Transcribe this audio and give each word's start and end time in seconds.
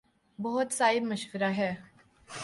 بہت 0.39 0.73
صائب 0.73 1.03
مشورہ 1.03 1.51
ہے۔ 1.57 1.75